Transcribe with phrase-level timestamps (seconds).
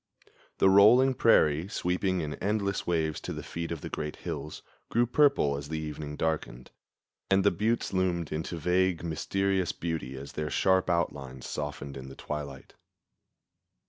[0.57, 5.05] The rolling prairie, sweeping in endless waves to the feet of the great hills, grew
[5.05, 6.71] purple as the evening darkened,
[7.29, 12.15] and the buttes loomed into vague, mysterious beauty as their sharp outlines softened in the
[12.15, 12.73] twilight.